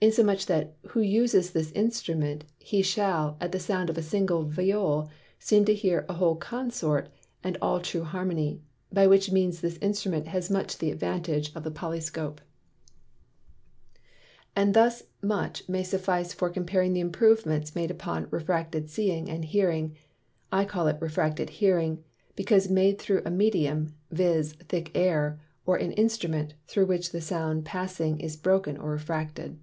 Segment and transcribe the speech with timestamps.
[0.00, 5.10] Insomuch, that who uses this Instrument, he shall, at the Sound of a single Viol,
[5.40, 7.08] seem to hear a whole Consort
[7.42, 8.62] and all true Harmony.
[8.92, 12.40] By which means this Instrument has much the advantage of the Polyscope.
[14.54, 19.96] And thus much may suffice for comparing the Improvements made upon Refracted Seeing and Hearing;
[20.52, 22.04] I call it Refracted Hearing,
[22.36, 24.52] because made through a Medium, viz.
[24.68, 29.58] thick Air, or an Instrument, through which the Sound passing is broken or refracted.